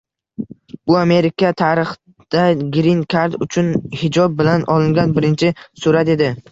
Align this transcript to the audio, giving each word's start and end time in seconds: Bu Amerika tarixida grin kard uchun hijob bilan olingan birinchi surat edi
Bu 0.87 0.95
Amerika 1.01 1.51
tarixida 1.61 2.47
grin 2.79 3.05
kard 3.17 3.39
uchun 3.47 3.73
hijob 4.01 4.37
bilan 4.43 4.69
olingan 4.79 5.19
birinchi 5.21 5.57
surat 5.87 6.17
edi 6.19 6.37